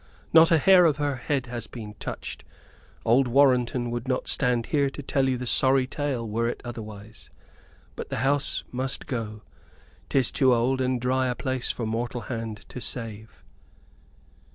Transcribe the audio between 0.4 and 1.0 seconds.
a hair of